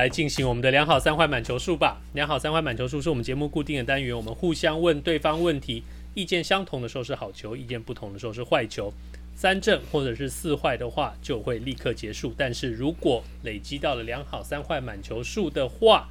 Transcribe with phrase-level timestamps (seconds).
[0.00, 2.00] 来进行我们的两好三坏满球数吧。
[2.14, 5.82] 两好三坏满球数是我们节目固定的单元，我们互相问对方问题，
[6.14, 8.90] 意见相同的时候是好球，意见不同的时候是坏球。
[9.34, 12.32] 三正或者是四坏的话，就会立刻结束。
[12.34, 16.08] 但是如果累积到了两好三坏满球数的话，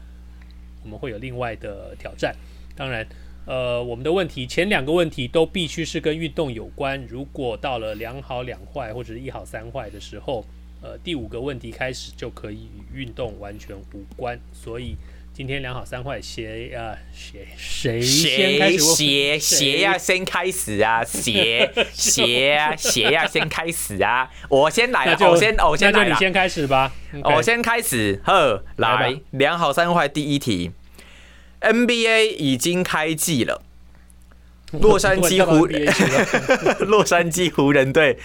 [0.83, 2.35] 我们会有另外的挑战。
[2.75, 3.03] 当然，
[3.47, 7.03] 呃，我们的问题前两个问题都必须是跟运动有关。
[7.07, 10.45] 如果到了两好两坏或者是一好三坏的时候，
[10.81, 14.95] 呃，第五个问题开始就可以与运动完全无关，所以
[15.33, 16.95] 今天两好三坏，谁啊？
[17.13, 18.87] 谁谁先开始？
[18.87, 21.03] 谁谁要先开始啊？
[21.03, 22.75] 鞋鞋 啊？
[22.77, 24.29] 谁要先开始啊？
[24.47, 26.91] 我先来，我先我先来了，你先开始吧。
[27.23, 30.71] 我先开始，呵，来，两好三坏，第一题
[31.59, 33.61] ，NBA 已经开季了，
[34.71, 35.65] 洛杉矶 湖，
[36.85, 38.17] 洛杉矶湖人队。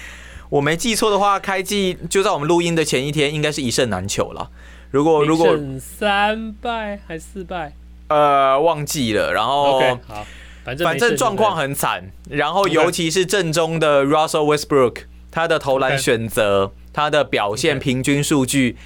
[0.50, 4.50] 我没记错的话，开季就在我们录音的前一天，应该是一胜难求了。
[4.90, 7.72] 如果如果三败还是四败，
[8.08, 9.32] 呃，忘记了。
[9.32, 10.26] 然后，okay, 好，
[10.64, 12.12] 反正反正状况很惨。
[12.30, 14.98] 然后尤其是正中的 Russell Westbrook，
[15.32, 18.76] 他的投篮选择，他的表现平均数据，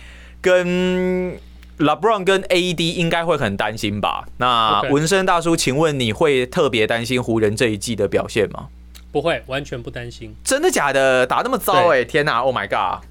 [0.40, 1.38] 跟
[1.78, 4.26] LeBron 跟 AD 应该会很担心吧？
[4.38, 8.68] 那纹身大叔，请问你会特别担心湖人这一季的表现吗？
[9.10, 10.34] 不会，完全不担心。
[10.44, 11.26] 真的假的？
[11.26, 12.04] 打那么糟哎、欸！
[12.04, 13.04] 天哪！Oh my god！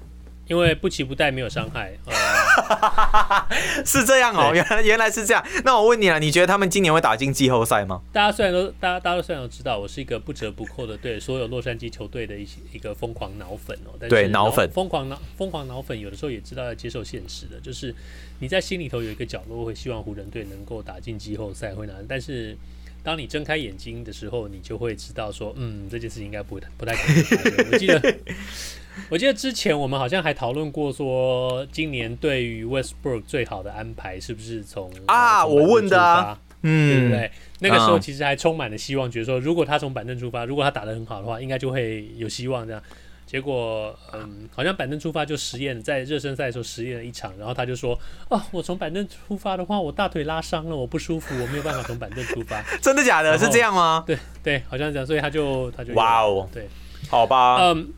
[0.46, 1.92] 因为不期不带，没有伤害。
[2.06, 3.46] 呃、
[3.84, 5.44] 是这样哦，原来原来是这样。
[5.62, 8.00] 那我问你了，你觉得他们今年会打进季后赛吗？
[8.12, 13.92] 大家虽然都大家大家都虽然都知道，我是一个不折不扣的对所有洛杉矶球队的一些一个疯狂脑粉哦。
[14.08, 17.94] 对，脑粉，疯狂脑疯狂脑粉，有的时候也知道要接受现实的，就是
[18.38, 22.56] 你在心里头有一个角落会希望湖人队能够打进季后赛，会拿，但是。
[23.02, 27.70] 当你睁开眼睛的时候，你就会知道说，嗯，这件事情应该不不太可能。
[27.72, 28.16] 我记得，
[29.08, 35.46] 我记得之前我们好像还讨论过，说今年对于 Westbrook 最好的安排是不是从啊？
[35.46, 37.30] 我问的啊，嗯，对不对？
[37.60, 42.82] 那个时候其实还充满了希望，觉得说如果他从板凳出发，如果他打得很好的话，应该就会有希望这样。
[43.28, 47.96] 结果，嗯，好像板凳出发就实验，在热身赛的时候实验了一场，然后他就说
[48.30, 53.36] ：“哦，我从板凳出发的话，我大腿拉伤了，我不舒服，我没有办法从板凳出发。”真的假的？
[53.36, 54.02] 是这样吗？
[54.06, 56.66] 对对，好像这样，所以他就他就哇哦，对，
[57.10, 57.92] 好吧，嗯。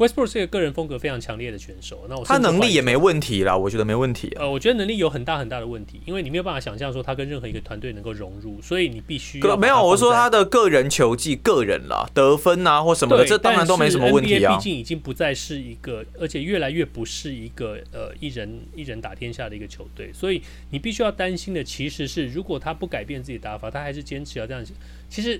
[0.00, 4.40] Westbrook 是一个个人风格非常强烈的选手，那我他能力也没问题啦，我觉得没问题啊。
[4.40, 9.84] 呃，我觉得能力有很大很大的问题，因为你没有办法想象说他跟任何一个团队能够融入，所以你必须没有。
[9.84, 14.56] 我说他的个人球技、个人啦，得分啊或什么的，这当然都没什么问题啊。
[14.56, 20.40] 毕竟已经不再是一个，而且越来越不是一个呃一人一人打天下的一个球队，所以
[20.70, 24.64] 你必须要担心的其实是，如果他不改变自己打法，他还是坚持要这样。
[25.10, 25.38] 其实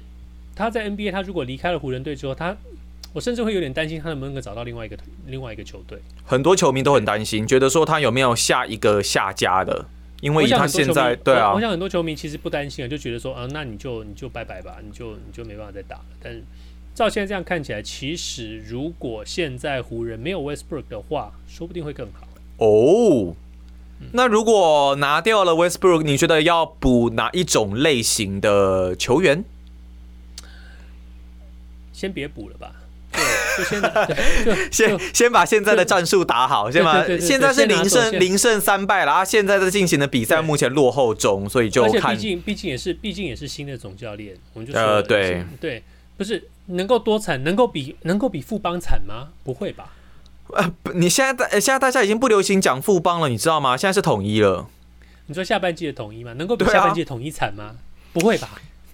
[0.54, 2.54] 他在 NBA，他如果离开了湖人队之后，他。
[3.12, 5.98] 我甚至会有点担心他能不能够找到另外一个另外一个球队。
[6.24, 9.86] 很多球迷都很担心，觉得说他有没有下一个下家的，
[10.20, 16.04] 因为他现在对啊，我想很多球迷其实不担心啊，就觉得说啊，那你就你就拜拜吧，你就你就没办法再打了。
[16.22, 16.42] 但是
[16.94, 22.28] 照现在这样看起来，其实如果现在湖人没有 Westbrook 的话，说不定会更好。
[22.58, 23.34] 哦，
[24.12, 29.44] 那如果拿掉了 Westbrook，你觉得要补哪一种类型的球员？
[31.92, 32.72] 先别补了吧。
[33.56, 33.82] 就先
[34.44, 39.24] 就先先把现在的战术打好，先把现在是零胜零胜三败了啊！
[39.24, 42.14] 现在在进行的比赛目前落后中，所以就看。
[42.14, 45.82] 毕竟毕竟也是毕竟也是新的总教练，我们就呃对对，
[46.16, 49.28] 不是能够多惨，能够比能够比富邦惨吗？
[49.44, 49.92] 不会吧？
[50.48, 53.76] 呃，你现在大现在大家已经不流行讲富邦了，你知道吗？
[53.76, 54.66] 现在是统一了。
[55.26, 56.32] 你说下半季的统一吗？
[56.32, 57.76] 能够比下半季的统一惨吗？
[58.12, 58.48] 不会吧？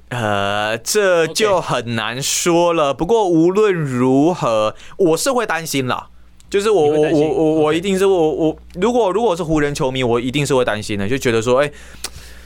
[0.08, 2.94] 呃，这就很难说了。
[2.94, 6.08] 不过无论如何，我是会担心啦。
[6.48, 11.72] 就是我我我我我一定是我我如果如果是湖人球迷，我一定是会担心的，就觉得说，哎，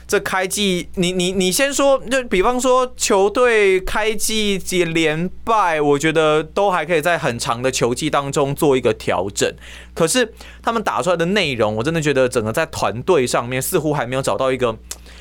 [0.09, 9.55] 这开季你你你先说，就比方说球队开季几连败，我觉得都还可以在很长的球季当中做一个调整。
[9.93, 14.75] 可是他们打出来的内容，我真的觉得整个在团队上面似乎还没有找到一个。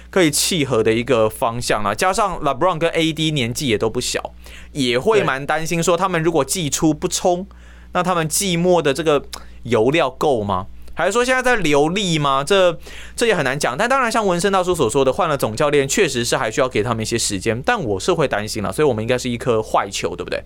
[0.10, 4.34] 可以契合的一个方向啊，加上 LeBron 跟 AD 年纪也都不小，
[4.72, 7.48] 也会蛮担心说他们如果季初不冲，
[7.94, 9.24] 那他们季末的这个
[9.64, 10.68] 油料够吗？
[10.96, 12.44] 还是说现在在流力吗？
[12.44, 12.78] 这
[13.16, 13.78] 这也很难讲。
[13.78, 17.62] 但当然，像文森大叔所说的，换了总教练，确实是还需要给他们一些时间。
[17.66, 20.44] 但我是会担心了，所以我们应该是一颗坏球，对不对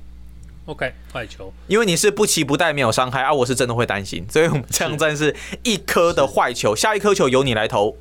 [0.65, 1.51] ？OK，坏球。
[1.67, 4.23] 因为你是不期不待，没有伤害啊，我是真的会担心。
[4.29, 7.97] 所以我们这样算是一颗的坏球，下一颗球由你来投。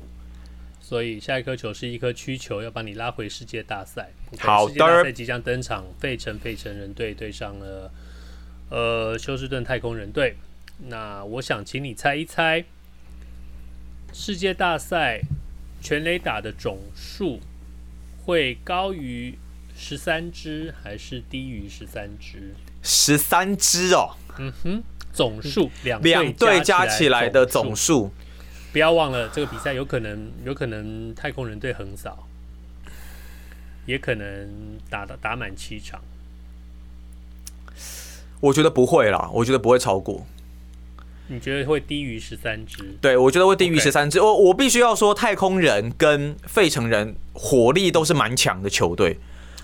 [0.83, 4.11] 所以下一颗球是一颗曲球，要把你拉回世界大赛。
[4.33, 7.89] Okay, 好，世界大赛即将登场，费城费城人队对上了
[8.69, 10.35] 呃休斯顿太空人队。
[10.89, 12.65] 那我想请你猜一猜，
[14.11, 15.21] 世界大赛
[15.81, 17.39] 全垒打的总数
[18.25, 19.37] 会高于
[19.73, 22.53] 十三支还是低于十三支？
[22.81, 24.17] 十三支哦。
[24.37, 24.83] 嗯哼，
[25.13, 28.11] 总数两两队加起来的总数。
[28.73, 32.27] 不要忘了，这个比赛有可能有可能太空人队横扫，
[33.85, 36.01] 也可能打打打满七场。
[38.39, 40.25] 我觉得不会啦，我觉得不会超过。
[41.27, 42.83] 你觉得会低于十三支？
[42.99, 44.19] 对，我觉得会低于十三支。
[44.19, 49.19] 我我必须要说，太空人跟费城人火力都是蛮强的球队，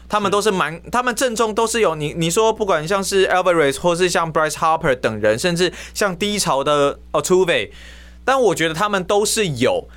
[0.07, 7.71] 他们都是蛮，他们阵中都是有你你说，不管像是 Alvarez 或是像 Bryce Harper 等人，甚至像低潮的 Altuve。
[8.29, 9.87] 但我觉得他们都是有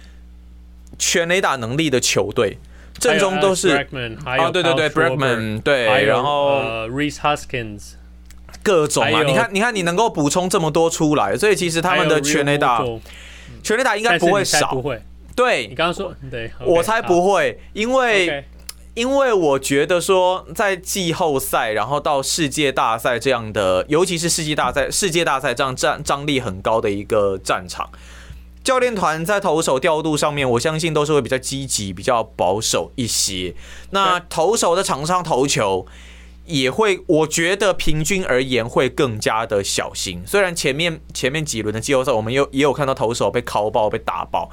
[0.99, 2.57] 全垒打能力的球队，
[2.99, 3.69] 阵中都是
[4.25, 7.83] 啊，对对对，Brackman 对，然后 Reese Huskins
[8.63, 12.83] 各种啊，你看你看你能够补充这么多出来，所以其实他们的全垒打
[13.63, 15.03] 全垒打应该不会少，不会。
[15.37, 18.43] 对，你刚刚说对，我猜不会，因为
[18.95, 27.91] 因为我觉得说在季后赛，然后到世界大赛这样的，尤其是世界大赛世界大赛这样战张力很高的一个战场。
[28.65, 33.55] 教练团在投手调度上面，我相信都是会比较积极、比较保守一些。
[33.91, 35.85] 那投手的场上投球
[36.47, 40.23] 也会，我觉得平均而言会更加的小心。
[40.25, 44.49] 虽然前面前面几轮的季后赛，我们有也有看到投手被敲爆、被打爆，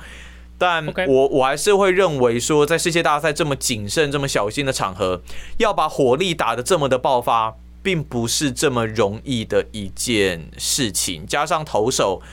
[0.57, 5.21] 但我我还是会认为说，在世界大赛这么谨慎、这么小心的场合，
[5.57, 11.27] 要把火力打得这么的爆发，并不是这么容易的一件事情。
[11.27, 12.23] 加上投手。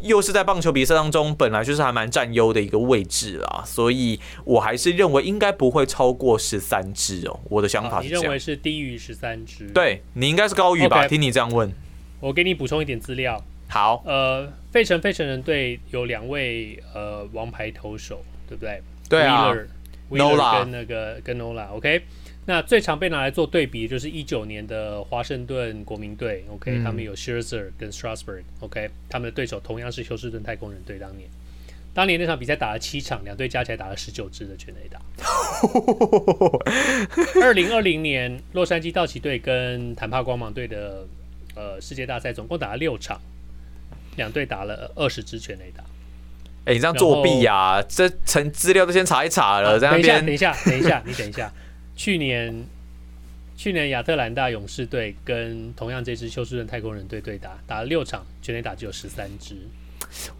[0.00, 7.40] 又是在棒球比赛当中，本来就是还蛮占优的一个位置啊，所以我还是认为应该不会超过十三支哦。
[7.48, 9.66] 我的想法是这样，你认为是低于十三支？
[9.74, 11.08] 对，你应该是高于吧？Okay.
[11.08, 11.72] 听你这样问，
[12.20, 13.42] 我给你补充一点资料。
[13.68, 18.80] 好，呃，费城费城人队有两位呃王牌投手，对不对？
[19.08, 19.52] 对啊
[20.10, 22.02] ，Wheeler 跟那个跟 Nola，OK。
[22.48, 28.90] 那最常被拿来做对比，就是一九年的华盛顿国民队，OK，、嗯、他们有 Scherzer 跟 Strasburg，OK，、okay?
[29.08, 30.96] 他们的对手同样是休斯顿太空人队。
[30.96, 31.28] 当年，
[31.92, 35.00] 当年那场比赛打了七场，两队加起来打了十九支的全垒打。
[37.42, 41.04] 二零二零年，洛杉矶道奇队跟坦帕光芒队的
[41.56, 43.20] 呃世界大赛总共打了六场，
[44.16, 45.82] 两队打了二十支全垒打。
[46.66, 47.82] 哎、欸，你这样作弊呀、啊？
[47.82, 50.24] 这成资料都先查一查了，在那边。
[50.24, 51.52] 等一下，等一下，等一下，你等一下。
[51.96, 52.64] 去年，
[53.56, 59.56] 去年亚特兰大勇士队跟同样这支休斯顿太空人队对打，打了六场，全垒打只有十三支，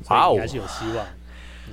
[0.08, 1.06] 哇哦，还是有希望，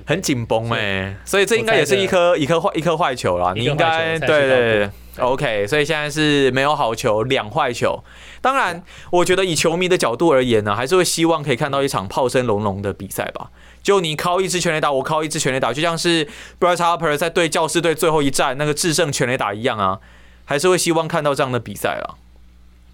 [0.06, 3.52] 很紧绷哎，所以这应该也是一颗一颗坏一颗坏球啦。
[3.54, 8.02] 你应该对对对，OK，所以现在是没有好球，两坏球。
[8.40, 13.50] 当然，我觉得以球迷的角度而言呢，还是会希望可以看到一场炮声隆隆的比赛吧。
[13.82, 16.26] 就你靠一支全垒打，我靠一支全垒打，就像是
[16.58, 20.00] Bryce Harper 在对教士队最后一战那个制胜全垒打一样啊，
[20.44, 22.16] 还是会希望看到这样的比赛啊。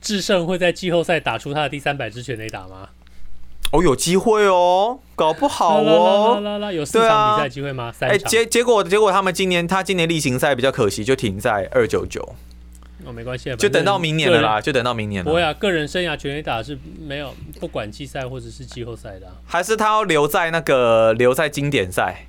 [0.01, 2.89] 致胜会在季后赛打出他的第三百支全垒打吗？
[3.73, 6.41] 哦，有机会哦，搞不好哦。
[6.41, 7.93] 啦啦啦，有四场比赛机会吗？
[8.01, 12.35] 哎，结结果结果他们今年他今年例行赛比较可惜，就停在二九九。
[13.07, 15.31] 哦，没关系，就等到明年了啦，就等到明年了。
[15.31, 22.27] 不会啊，个人生涯全垒打是没有不管季赛或者是季后赛的，啊，还是他要留在那个留在经典赛，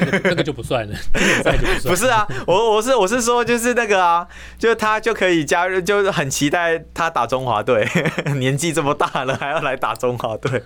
[0.00, 1.58] 那个，那个就不算了，不算。
[1.84, 4.26] 不是啊，我我是我是说就是那个啊，
[4.58, 7.88] 就他就可以加入，就是很期待他打中华队，
[8.36, 10.62] 年纪这么大了还要来打中华队。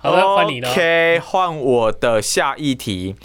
[0.00, 0.70] 好的，换你了。
[0.70, 3.16] OK，换我的下一题。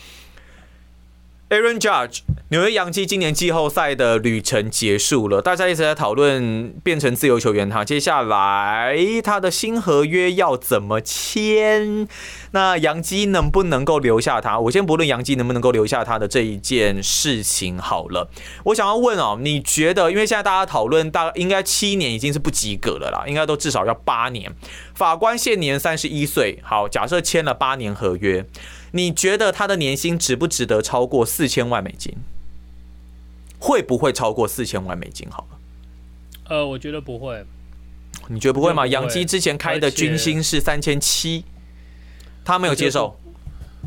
[1.50, 2.22] Aaron Judge，
[2.54, 12.08] 纽约洋基今年季后赛的旅程结束了，大家一直在讨论变成自由球员他接下来他的新合约要怎么签？
[12.52, 14.60] 那杨基能不能够留下他？
[14.60, 18.30] 我先不论杨基能不能够留下他的这一件事情好了，
[18.66, 20.12] 我想要问哦，你觉得？
[20.12, 24.54] 因为现在大家讨论大应该七年已经是不及格了啦，应该都至少要八年。
[24.94, 28.46] 法官现年三十一岁，好，假设签了八年合约。
[28.92, 32.14] 你觉得他的年薪值不值得超过四千万美金？
[33.64, 35.26] 会不会超过四千万美金？
[35.32, 35.60] 好了，
[36.50, 37.42] 呃，我觉得不会。
[38.28, 38.86] 你觉得不会吗？
[38.86, 41.46] 洋基之前开的军薪是三千七，
[42.44, 43.18] 他没有接受。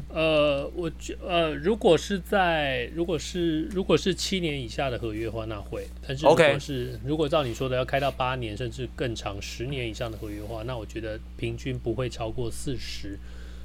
[0.09, 5.87] 呃，我觉呃，如果是在如果是如果是七年以下的合约的话，那会。
[6.09, 7.01] 但是如果是 Okay.
[7.05, 13.19] 如果照你说的要开到八年甚至更长十年以上的合约的话，那我觉得平均不会超过四十。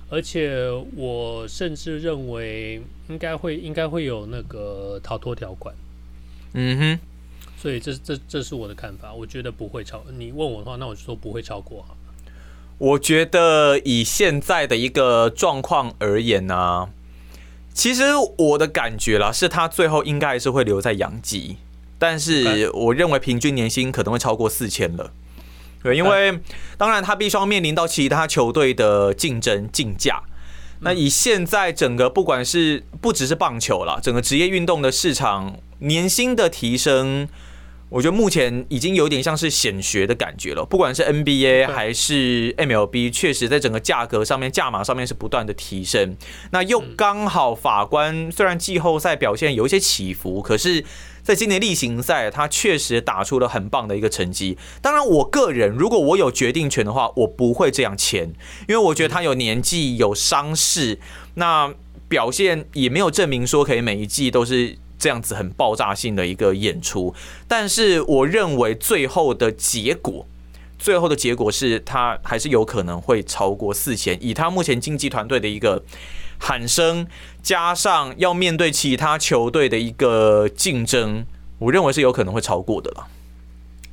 [0.09, 5.73] 而且我甚至认为应该会应该会有那个逃脱条款。
[6.53, 6.99] 嗯哼。
[7.61, 10.03] 所以这这这是我的看法，我觉得不会超。
[10.17, 11.95] 你问我的话，那我就说不会超过哈。
[12.79, 16.89] 我觉得以现在的一个状况而言呢、啊，
[17.71, 18.05] 其实
[18.39, 21.57] 我的感觉啦，是他最后应该还是会留在洋基，
[21.99, 25.11] 但是我认为平均年薪可能会超过四千了。
[25.83, 26.39] 对，因为
[26.79, 30.23] 当然他必须要面临到其他球队的竞争竞价。
[30.81, 37.27] 那以现在整个不管是不只是棒球了，整个职业运动的市场年薪的提升。
[37.89, 46.15] 我觉得目前已经有点像是显学的感觉了，不管是 NBA 还是 MLB，确实在整个价格上面、价码上面是不断的提升。
[46.51, 50.85] 那又刚好法官虽然季后赛表现有一些起伏，可是
[51.23, 54.57] 在今年例行赛，他确实打出了很棒的一个成绩。
[54.81, 58.33] 当然，我个人如果我有决定权的话，我不会这样签，
[58.67, 60.99] 因为我觉得他有年纪、有伤势，
[61.35, 61.73] 那
[62.07, 64.77] 表现也没有证明说可以每一季都是。
[65.01, 67.11] 这样子很爆炸性的一个演出，
[67.47, 70.27] 但是我认为最后的结果，
[70.77, 74.15] 最后的结果是他还是有可能会超过四千。
[74.21, 75.81] 以他目前经纪团队的一个
[76.41, 77.07] 喊声，
[77.43, 81.23] 加上要面对其他球队的一个竞争，
[81.59, 83.07] 我认为是有可能会超过的了。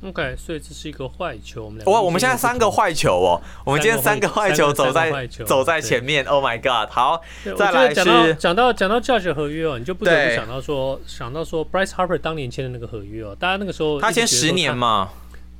[0.01, 1.65] OK，所以这是一个坏球。
[1.65, 6.23] 我们哇，我们现在三个坏球哦，我们今天三个坏球走在走在前面。
[6.23, 6.89] Oh my god！
[6.89, 7.21] 好，
[7.57, 15.09] 再来是讲到讲到 Judge 合约哦，你就不得不想到说想到说 Bryce Harper 当年签的那个合约哦，大家那个时候他签十年嘛，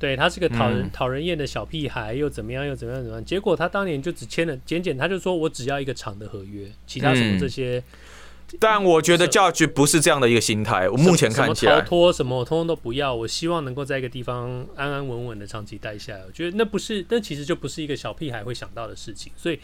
[0.00, 7.80] 对他是个讨人讨人厌的小屁孩，又怎么样又怎么样怎么样，结果他当年就只签了简简，他就说我只要一个长的合约，其他什么这些。
[8.58, 10.88] 但我觉得 Judge 不是这样的一个心态。
[10.88, 13.14] 我目前看起来，逃脱什么我通通都不要。
[13.14, 16.24] 我希望能够在一个地方安安稳稳的长期待下来。
[16.26, 19.30] 我觉得那不是，那其实就不是一个小屁孩会想到的事情。
[19.36, 19.60] 所以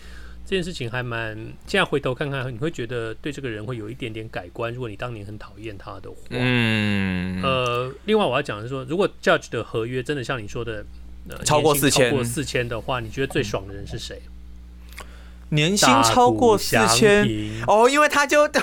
[0.46, 1.36] 这件事情还蛮……
[1.66, 4.72] 现在回头看看，你会觉得对这个人会有一点点改观。
[4.72, 10.86] 如果你当年很讨厌他的话，嗯，呃，另外我要讲的是说，如果 Judge 的合约真的像你说的，
[11.28, 14.22] 呃，超过四千，超过四千的话，你觉得最爽的人是谁？
[15.50, 17.24] 年薪超过四千
[17.66, 18.48] 哦，因为他就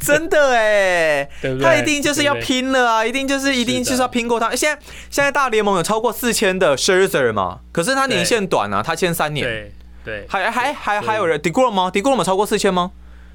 [0.00, 1.28] 真的哎，
[1.62, 4.54] 他一定就是要拼了啊，一定就是一定就是要拼过他。
[4.54, 7.60] 现在现在大联盟有超过四千的 Scherzer 嘛？
[7.70, 9.46] 可是他年限短啊，他签三年。
[9.46, 9.72] 对
[10.04, 12.90] 对，还还还还有人 DeGrom 吗？DeGrom 有超过四千吗？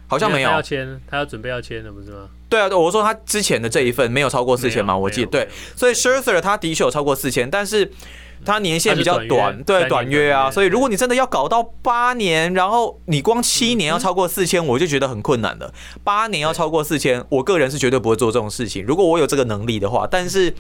[0.10, 0.50] 好像没有。
[0.50, 2.28] 他要签，他要准备要签的不是吗？
[2.50, 4.98] 对啊，我说他之前的这一份没有超过四千嘛？
[4.98, 7.90] 我记得对，所以 Scherzer 他的确有超过四千，但是。
[8.46, 15.74] 他年限比较短，对短约啊，所以如果你真的要搞到八年，然后你光七年要超过四千，我就觉得很困难了。
[16.06, 18.86] 八年要超过四千，我个人是绝对不会做这种事情。
[18.86, 20.56] 如果我有这个能力的话，但是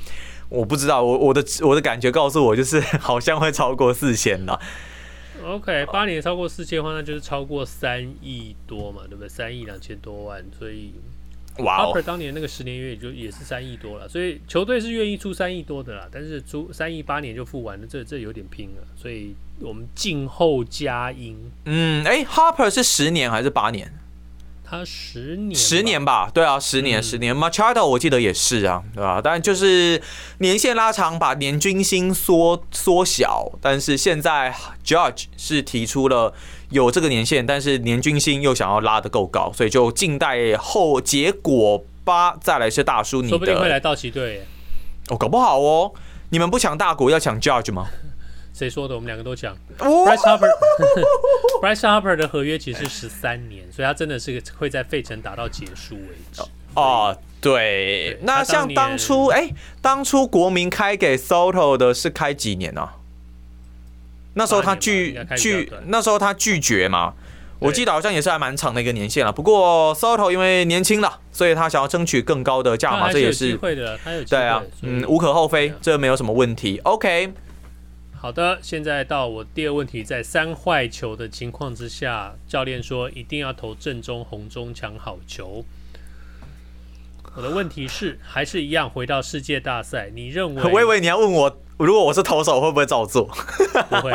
[0.49, 4.59] 我不知道，我我的我的感觉告诉我，就是 好像会超过四千了。
[5.43, 9.29] OK，八年超过四千的话，那就是超过三亿多嘛，对不对？
[9.29, 10.93] 三亿两千多万，所以。
[11.57, 12.01] 哇哦！
[12.05, 16.07] 当年那个十年约也就也是三亿多了，所以球队是愿意出三亿多的啦。
[16.09, 18.87] 但是出三亿八年就付完了，这这有点拼了。
[18.95, 21.37] 所以我们静候佳音。
[21.65, 23.91] 嗯，哎、欸、，Harper 是十年还是八年？
[24.69, 26.29] 他十年，十年吧？
[26.33, 27.35] 对啊，十年，十年。
[27.35, 29.19] 嗯、Machado 我记得也是啊，对吧？
[29.23, 29.99] 但就是
[30.37, 33.51] 年限拉长，把年均薪缩缩小。
[33.61, 34.53] 但是现在
[34.85, 36.33] Judge 是提出了。
[36.69, 42.37] 有这个年限，但是年均薪又想要拉得够高，所以就静待后结果吧。
[42.39, 44.45] 再来是大叔，你的说不定会来道奇队。
[45.07, 45.91] 哦，搞不好哦。
[46.29, 47.87] 你们不抢大谷，要抢 Judge 吗？
[48.53, 48.95] 谁说的？
[48.95, 49.55] 我们两个都讲。
[49.77, 56.41] Bryce Harper，Bryce Harper 的合约其实是十三年，所以他真的是会在费城打到结束为止。
[56.75, 57.51] 哦，对。
[57.51, 62.95] 对那像当初，哎、欸，当初国民开给 Soto 的是开几年呢、啊？
[64.35, 67.13] 那时候他拒拒，那时候他拒绝嘛，
[67.57, 69.31] 我记得好像也是还蛮长的一个年限了。
[69.31, 73.97] 不过 Soto 因为年轻了，所以他想要争取更高的价码，这也是会的。
[74.03, 76.79] 他有对啊，嗯，无可厚非，这没有什么问题。
[76.83, 77.33] OK，
[78.21, 85.63] 好的，现在到我第二问题，在三坏球的情况之下，教练说一定要投正中红中抢好球。
[87.37, 90.61] 我的问题是，还是一样回到世界大赛，你认为？
[90.69, 91.61] 我以为你要问我。
[91.77, 93.23] 如果我是投手，会不会照做？
[93.89, 94.11] 不会。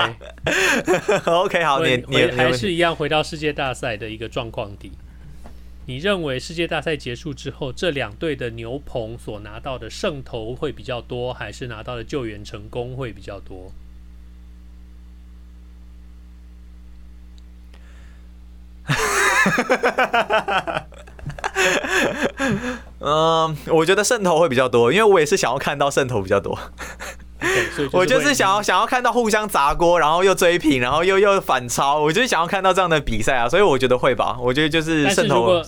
[1.25, 4.93] OK，好，你你还是一样回到世界大赛的一个状况底。
[5.87, 13.73] 你认为世界大赛结束之后，这两队的牛棚所拿到的胜投会比较多，还是拿到的救援成功会比较多？
[23.01, 26.59] 嗯，我觉得渗透会比较多，因为我也是想要看到渗透比较多。
[27.41, 34.39] Okay, 我就是想要想要看到互相砸锅，然后又追平，然后又又反超，我就是想要看到这样的比赛啊，所以我觉得会吧。
[34.41, 35.63] 我觉得就是渗透。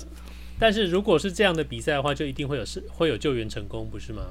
[0.58, 4.22] 但是如果是这样的比赛的话，就一定会有是会有救援成功，不是吗？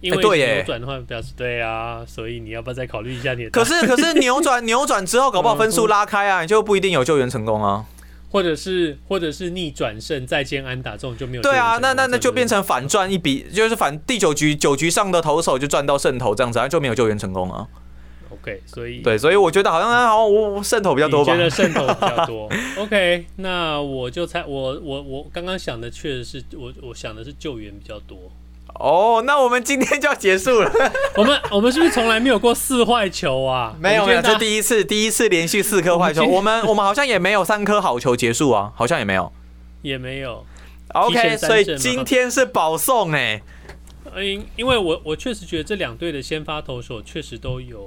[0.00, 3.50] 因为扭转的话表示对啊，所以你要不要再考虑一下你的？
[3.50, 7.84] 可是可 是扭转扭转之后，搞不好分数拉开啊，你就不一定有救援成功啊。
[8.30, 17.66] 或者是或者是逆转胜再见安打这种就没有对啊，那那那就变成反赚一笔，就是反第九局九局上的投手就赚到胜投这样子，就没有救援成功啊。
[18.30, 21.32] OK，所以对，所以我觉得好像好像我胜投比较多吧。
[21.32, 22.46] 觉得胜投比较多。
[22.76, 28.30] OK，那我就猜我我我刚刚想的确实是我我想的是救援比较多。
[28.78, 30.72] 哦，oh, 那我们今天就要结束了。
[31.18, 33.74] 我们我们是不是从来没有过四坏球啊？
[33.80, 36.24] 没有没有，这第一次，第一次连续四颗坏球。
[36.24, 39.32] 我们我们好像也没有三颗好球结束啊，好像也没有，
[39.82, 40.46] 也没有。
[40.94, 43.42] OK，所以今天是保送哎。
[44.16, 47.78] 因因为我我确实觉得这两队的先发投手确实都有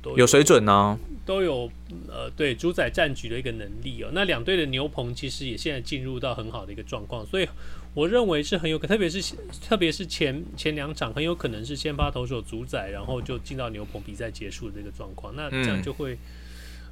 [0.00, 1.68] 都有，有水准呢、啊，都有
[2.08, 4.08] 呃对主宰战局的一个能力哦。
[4.12, 7.48] 那两队的牛棚其实也现在进入到很好的一个状况，所以。
[7.96, 9.34] 我认为是很有可，特别是
[9.66, 16.18] 特别是前前两场很有可能是先发投手主宰，然后就进到牛棚比赛结束的这个状况，那这样就会，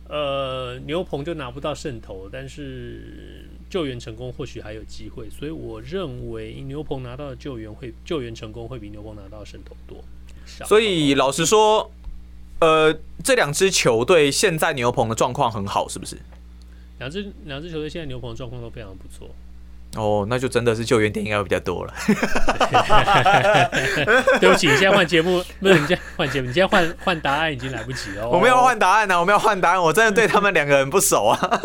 [0.08, 10.02] 呃，牛棚就拿不到胜投，但是救援成功或许还有机会，所以我认为牛棚拿到的救援会救援成功会比牛棚拿到的胜投多。
[10.64, 11.92] 所以老实说，
[12.60, 16.16] 呃，这两支球队现在牛棚的状况很好，是不是？
[16.98, 19.28] 两支两支球队现在牛棚的状况都非常不错。
[19.96, 21.94] 哦，那就真的是救援点应该会比较多了。
[24.40, 28.28] 对不起，你现在换节目，不是你现在换节目，你现在换换答案已经来不及了。
[28.28, 31.60] 我们要换答案呢、啊，我们要换答案，我真的对他们两个人不熟啊。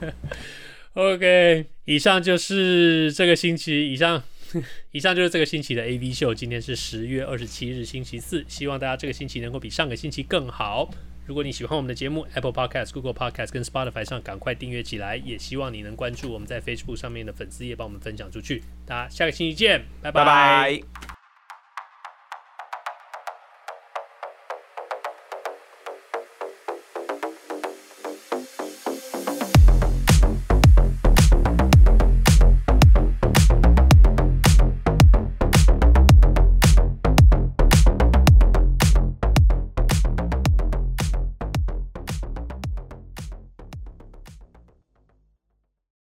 [0.94, 4.22] OK，以上就是这个星期，以上
[4.92, 6.34] 以上就是这个星期的 AV 秀。
[6.34, 10.90] 今天是十月二十七日，星期四，希望大家这个星期能够比上个星期更好。
[11.24, 18.62] 如果你喜欢我们的节目，Apple Podcast、Google Podcast 跟 Spotify 上赶快订阅起来，也希望你能关注我们在 Facebook 上面的粉丝页，帮我们分享出去。
[18.84, 20.24] 大家下个星期见，拜拜。
[20.24, 21.01] 拜拜。